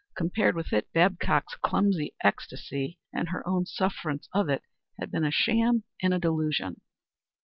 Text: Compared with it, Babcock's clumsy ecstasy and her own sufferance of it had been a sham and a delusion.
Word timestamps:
Compared 0.15 0.55
with 0.55 0.73
it, 0.73 0.91
Babcock's 0.93 1.53
clumsy 1.61 2.15
ecstasy 2.23 2.97
and 3.13 3.29
her 3.29 3.47
own 3.47 3.67
sufferance 3.67 4.27
of 4.33 4.49
it 4.49 4.63
had 4.99 5.11
been 5.11 5.23
a 5.23 5.29
sham 5.29 5.83
and 6.01 6.11
a 6.11 6.17
delusion. 6.17 6.81